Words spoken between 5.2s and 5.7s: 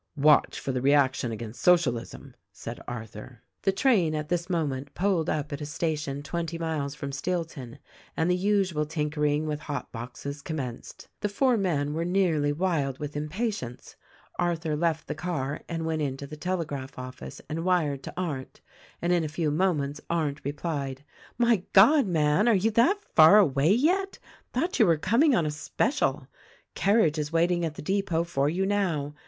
up at a